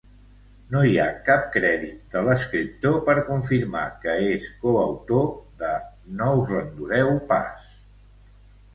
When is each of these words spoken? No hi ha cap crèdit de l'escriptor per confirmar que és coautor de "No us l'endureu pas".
No 0.75 0.79
hi 0.91 0.95
ha 1.03 1.09
cap 1.27 1.43
crèdit 1.55 1.99
de 2.15 2.23
l'escriptor 2.29 2.97
per 3.11 3.15
confirmar 3.29 3.85
que 4.07 4.17
és 4.33 4.51
coautor 4.65 5.31
de 5.63 5.73
"No 6.19 6.35
us 6.43 6.53
l'endureu 6.59 7.17
pas". 7.35 7.73